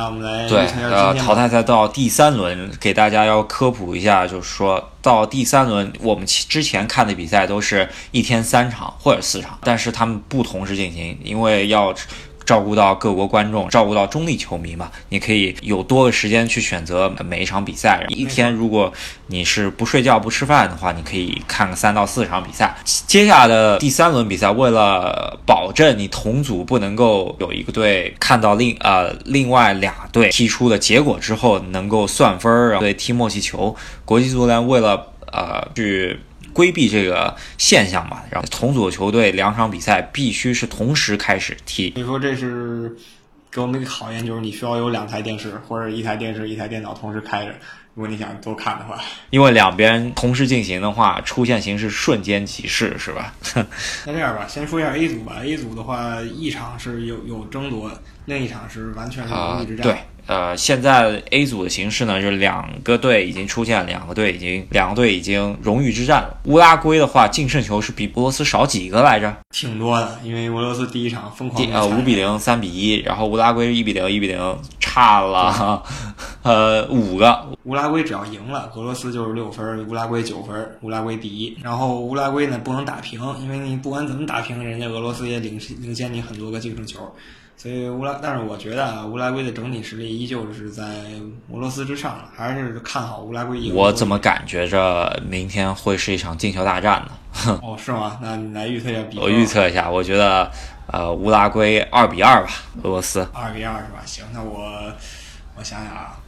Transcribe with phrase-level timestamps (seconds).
[0.00, 11.94] 那我们来对，呃，淘汰赛到第三轮，给大家要科普一下，就是说到第三轮，我们之前看的比赛都是一天三场或者四场，但是他们不同时进行，因为要。
[12.50, 18.04] 照顾到各国观众，照顾到中立球迷嘛，你可以有多个时间去选择每一场比赛。
[18.08, 18.92] 一天，如果
[19.28, 22.76] 你是不睡觉不吃饭的话，你可以看个三到四场比赛。
[22.84, 36.18] 接下来的第三轮比赛，为了保证你同组不能够有一个队看到另呃另外俩队踢出的结果之后能够算分儿，对踢默契球，国际足联为了呃去。
[36.52, 41.92] 规避这个现象吧，然后同组球队两场比赛必须是同时开始踢。
[41.92, 42.96] 所以说这是
[43.50, 47.52] 给我们一个考验，就是你需要有两台电视或者一台电视一台电脑同时开着，
[47.94, 48.98] 如果你想多看的话。
[49.30, 53.34] 因为两边同时进行的话，出现形势瞬间即逝，是吧？
[54.06, 55.36] 那这样吧，先说一下 A 组吧。
[55.42, 57.90] A 组的话，一场是有有争夺，
[58.26, 59.82] 另一场是完全是荣誉之战。
[59.82, 59.96] 对。
[60.30, 66.38] 呃，现在 A 组的形式呢，是两个队已经出现，两个队已经两个队已经荣誉之战了。
[66.44, 69.36] 乌拉圭的话，净胜球是比俄罗斯少几个来着？
[69.50, 75.82] 挺多的，因为俄罗斯第一场疯狂呃五比零、三比一，然后乌拉圭一比零、一比零，差了
[76.44, 77.48] 呃五个。
[77.64, 81.58] 乌拉圭只要赢了，俄罗斯就是六分，乌拉圭九分，乌拉圭第一。
[81.60, 87.12] 然后乌拉圭呢不能打平，因为你不管怎么打平，人家俄罗斯也领领先你很多个净胜球。
[87.60, 90.82] 所以乌拉，但是我觉得啊，乌拉圭的整体实力依旧是在
[91.52, 93.74] 俄罗斯之上，还是看好乌拉圭赢。
[93.74, 97.60] 我怎么感觉着明天会是一场进球大战呢？
[97.62, 98.18] 哦，是吗？
[98.22, 100.50] 那你来预测一下比我预测一下，我觉得
[100.86, 102.50] 呃，乌拉圭二比二吧，
[102.82, 103.20] 俄罗斯。
[103.34, 104.00] 二比二是吧？
[104.06, 104.90] 行，那我
[105.58, 106.18] 我想想啊，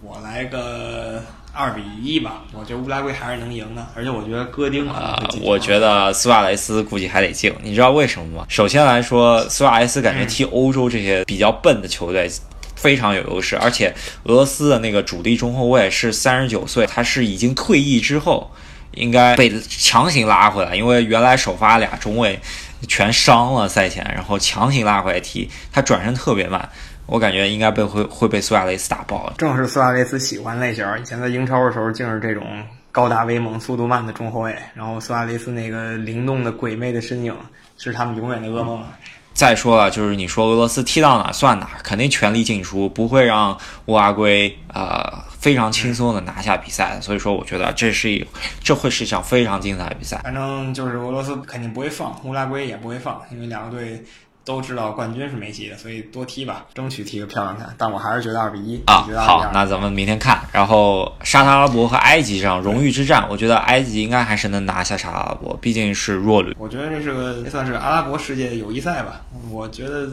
[0.00, 1.22] 我来个。
[1.50, 8.46] 二比一吧，我觉得乌拉圭还是能赢的，而且我觉得戈丁啊，我觉得苏亚雷斯估计还得进，你知道为什么吗？
[8.48, 12.30] 首先来说，苏亚雷斯感觉踢欧洲这些比较笨的球队
[12.76, 13.92] 非常有优势，而且
[14.24, 18.52] 俄罗斯的那个主力中后卫是三十九岁，他是已经退役之后
[18.92, 22.38] 应该被强行拉回来，因为原来首发俩中卫
[22.86, 26.68] 全伤了赛前，然后强行拉回来踢，他转身特别慢。
[27.08, 29.32] 我感觉应该被会会被苏亚雷斯打爆。
[29.38, 34.54] 正是苏亚雷斯喜欢类型，以前在英超的时候竟是这种高大威猛、速度慢的中后卫。
[34.74, 37.34] 然后苏亚雷斯那个灵动的、鬼魅的身影，
[37.78, 38.84] 是他们永远的噩梦。
[39.32, 47.00] 再说了，就是你说俄罗斯踢到哪算哪，肯定全力进出，不会让乌拉圭呃非常轻松的拿下比赛。
[47.00, 48.22] 所以说，我觉得这是一
[48.62, 50.20] 这会是一场非常精彩的比赛。
[50.24, 54.04] 反正就是俄罗斯肯定不会放，乌拉圭也不会放，因为两个队。
[54.48, 57.74] 都知道冠军是梅西的，所以多踢吧，争取踢个漂亮看。
[57.76, 59.04] 但我还是觉得二比一啊。
[59.18, 60.40] 好，那咱们明天看。
[60.50, 66.56] 然后沙特阿拉伯和埃及这场荣誉之战，我觉得埃及应该还是能拿下沙特阿拉伯，毕竟是弱旅。
[66.58, 69.20] 我觉得这是个算是阿拉伯世界友谊赛吧。
[69.50, 70.08] 我觉得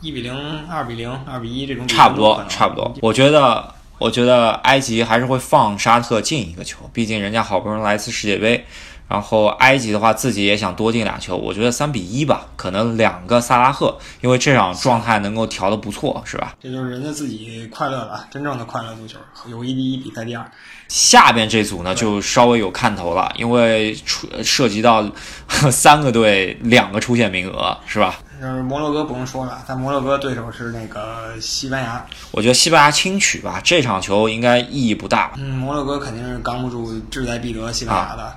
[0.00, 0.34] 一比零、
[0.66, 2.90] 二比零、二比一这种差不多，差不多。
[3.02, 8.64] 我觉得，我觉得埃及还是会放沙特进一个球，毕竟人家好不容易来一次世界杯。
[9.06, 16.54] 然后埃及的话，自己也想多进俩球，我觉得三比一吧，可能两个萨拉赫，因为这场状态能够调得不错，是吧？
[16.60, 20.44] 这就是人家自己快乐了，真正的快乐足球，友谊第一，比赛第二。
[20.88, 25.04] 下边这组呢，就稍微有看头了，因为出涉及到
[25.70, 28.16] 三个队两个出线名额，是吧？
[28.40, 35.32] 就是摩洛哥不用说了，但摩洛哥对手是那个西班牙，我觉得西班牙轻取吧，这场球应该意义不大。
[35.36, 38.34] 嗯，摩洛哥肯定是刚不住志在必得西班牙的。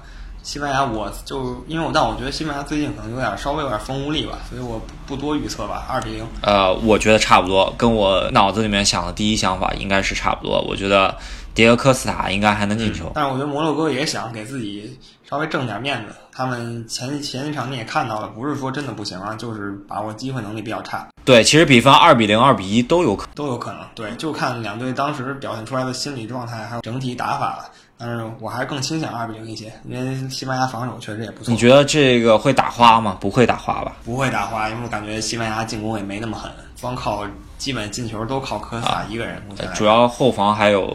[0.48, 6.26] 西班牙，我就因为我，但我觉得西班牙最近可能有点稍微有点风无力吧，所以我不多预测吧，二比零。
[6.42, 10.62] 呃，我觉得差不多，跟我脑子里面想的第一想法应该是差不多。
[10.62, 11.14] 我觉得
[11.54, 14.98] 迭戈科斯塔应该还能进球，但是我觉得摩洛哥也想给自己
[15.30, 16.16] 稍微挣点面子。
[16.32, 21.06] 他们前前几场你也看到了，不是说真的不行啊，就是把握机会能力比较差。
[21.26, 23.82] 对，其实比分二比零、二比一都有可都有可能。
[23.94, 27.70] 对，就看两队当时表现出来的心理状态还有整体打法了。
[27.98, 31.52] 但是我还是更倾向二比零一些，因为西班牙防守确实也不错。
[31.52, 33.18] 你觉得这个会打花吗？
[33.20, 33.96] 不会打花吧？
[34.06, 37.26] 不会打花，因为我感觉西班牙进攻也没那么狠，光靠
[37.58, 39.42] 基本进球都靠科斯塔一个人。
[39.74, 40.88] 主要后防还有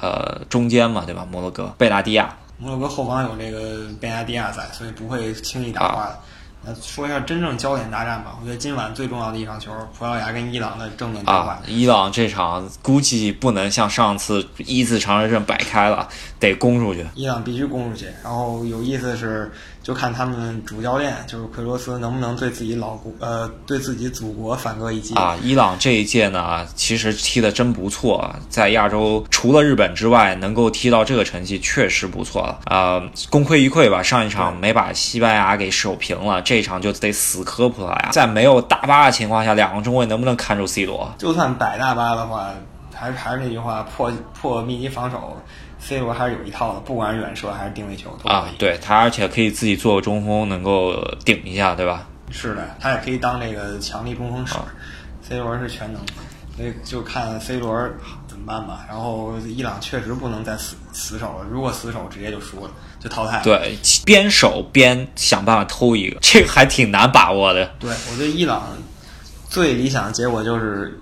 [0.00, 1.26] 呃中间嘛，对吧？
[1.30, 2.36] 摩洛哥、贝纳迪亚。
[2.58, 6.18] 摩洛哥后防有这个贝纳迪亚在，所以不会轻易打花的。
[6.64, 8.36] 那说一下真正焦点大战吧。
[8.40, 11.58] 我觉得今晚最重要的一场球，葡萄牙跟伊朗的正面对话。
[11.66, 16.08] 伊朗这场估计不能像上次一次长蛇阵摆开了，
[16.38, 17.06] 得攻出去。
[17.14, 18.06] 伊朗必须攻出去。
[18.22, 19.50] 然后有意思的是。
[19.82, 25.34] 就看他们主教练就是奎罗斯能不能对自己老国呃对自己祖国反戈一击啊！
[25.42, 33.02] 伊朗这一届呢，其实踢的真不错，在亚洲除了日本之外，能够踢到这个成绩确实不错了啊！
[33.30, 38.10] 功亏一篑吧，上一场没把西班牙给守平了，这一场就得死磕葡萄牙。
[38.10, 41.14] 在没有大巴的情况下，两个中卫能不能看住 C 罗？
[41.16, 42.50] 就算摆大巴的话。
[42.92, 45.34] 还是还是那句话，破破密集防守
[45.78, 48.10] ，C 罗还是有一套的，不管是远射还是定位球。
[48.24, 50.92] 啊，对他，而且可以自己做个中锋，能够
[51.24, 52.06] 顶一下，对吧？
[52.30, 54.54] 是的，他也可以当这个强力中锋使。
[55.22, 56.02] C 罗是全能，
[56.54, 57.88] 所以就看 C 罗
[58.26, 58.84] 怎么办吧。
[58.86, 62.70] 然后伊朗确实不能再死死守了，如果死守直接就输了，
[63.00, 63.40] 就淘汰。
[63.42, 67.64] 对，边守边想办法偷一个，这个还挺难把握的。
[67.78, 68.62] 对，我觉得伊朗
[69.48, 71.00] 最理想的结果就是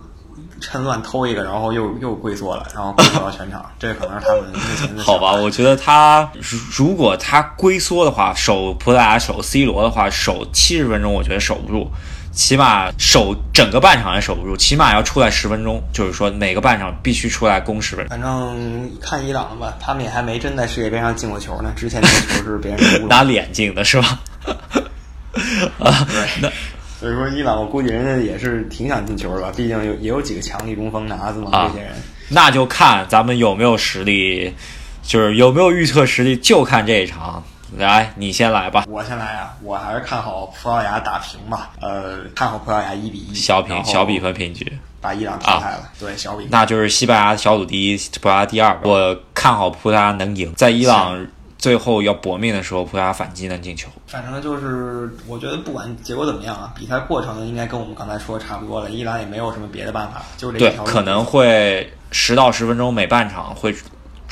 [0.61, 11.91] 趁乱偷一个，然后又又龟缩了，然后龟缩到全场， 这可能是他们目前的好吧，我觉得他如如果他龟缩的话，守葡萄牙守 C 罗的话，守七十分钟，我觉得守不住，
[12.33, 18.17] 起码守整个半场也守不住，起码要出来十分钟，就是说每个半场必须出来攻十分钟。
[18.17, 21.73] 反正看伊朗吧，他们也还没真在世界杯上进过球呢。
[21.77, 22.79] 之前那个球是别人。
[23.09, 24.21] 拿脸进的是吧？
[25.79, 26.07] 啊，
[26.41, 26.51] 对，
[26.99, 31.93] 所以说伊朗，我估计人家也是挺想进球的吧，毕竟有也有几个强力中锋，拿子嘛啊这些人。
[32.29, 34.55] 那就看咱们有没有实力，
[35.03, 37.43] 就是有没有预测实力，就看这一场。
[37.77, 46.47] 来，你先来吧，我先来啊，我还是看好葡萄牙打平吧，呃，看好葡萄牙一比一，小平小比分平局，把伊朗淘汰了，对，小比。
[46.51, 48.79] 那就是西班牙小组第一，葡萄牙第二。
[48.85, 51.27] 我看好葡萄牙能赢，在伊朗
[51.59, 53.89] 最后要搏命的时候，葡萄牙反击能进球。
[54.07, 58.89] 反正就是，我觉得不管结果怎么样啊，比赛过程应该跟我们刚才说的差不多了。
[58.91, 63.75] 伊朗也没有什么别的办法，就这一对条，路可能会十到十分钟每半场会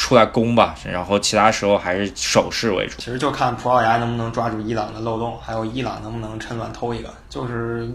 [0.06, 2.94] 出来攻吧，然后其他时候还是守势为主。
[2.98, 7.12] 其实就看葡萄牙能不能抓住伊朗的漏洞，还有伊朗能不能趁乱偷一个。
[7.28, 7.90] 就是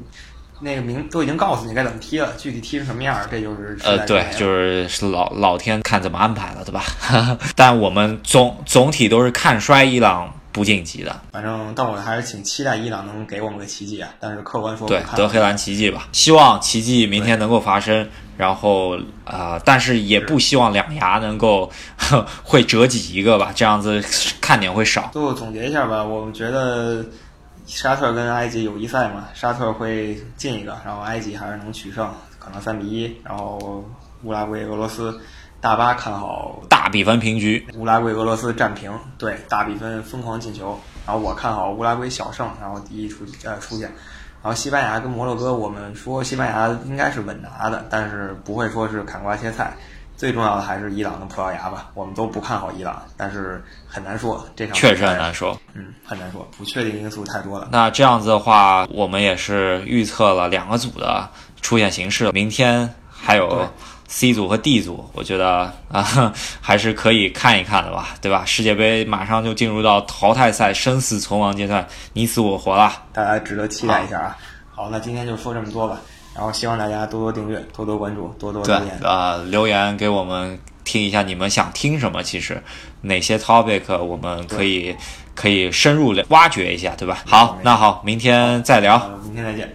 [0.59, 6.83] 那个名都已经告诉你该怎么踢了，具体踢成什么样儿，这就是呃，对就是老老天看怎么安排了，对吧？
[7.55, 11.21] 但我们总总体都是看衰伊朗不晋级的。
[11.31, 14.09] 反正，但我还是挺期待伊朗能给我们个奇迹啊。
[14.19, 18.07] 但是客观说，对德黑兰奇迹吧，希望奇迹明天能够发生。
[18.37, 21.71] 然后啊、呃但是也不希望两牙能够
[22.43, 24.03] 会折戟一个吧，这样子
[24.39, 25.11] 看点会少。
[25.13, 27.05] 最后总结一下吧，我们觉得
[27.67, 32.09] 沙特跟埃及友谊赛嘛，沙特会进一个，然后埃及还是能取胜，
[32.39, 33.15] 可能三比一。
[33.23, 33.85] 然后
[34.23, 35.21] 乌拉圭、俄罗斯，
[35.61, 40.77] 大巴看好大比分平局，乌拉圭、俄罗斯战平，对，大比分疯狂进球。
[41.05, 43.87] 然后我看好乌拉圭小胜，然后第一出呃出现。
[44.43, 49.71] 然后西班牙跟摩洛哥，我们说西班牙应该是稳拿的，但是不会说是砍瓜切菜。
[50.17, 55.59] 最重要的还是伊朗跟葡萄牙吧，我们都不看好伊朗，但是很难说这场确实很难说。
[55.73, 57.69] 嗯，很难说，不确定因素太多了。
[57.71, 61.27] 那这样子的话，我们也是预测了两个组的
[61.61, 62.31] 出现形式。
[62.31, 63.67] 明天还有
[64.13, 68.43] C 组和 D 组，我觉得啊还是可以看一看的吧，对吧？
[68.45, 72.91] 世界杯马上就进入到淘汰赛生死存亡阶段，你死我活了。
[73.13, 74.37] 大家值得期待一下啊！
[74.69, 75.97] 好，那今天就说这么多吧，
[76.35, 82.21] 然后希望大家多多订阅、多多关注、多多对留言。，呃，留言给我们听一下，你们想听什么？
[82.21, 82.61] 其实
[82.99, 84.93] 哪些 topic 我们可以
[85.33, 87.23] 可以深入了挖掘一下，对吧？
[87.25, 88.95] 好，那好，明天再聊。
[88.95, 89.73] 呃，明天再见。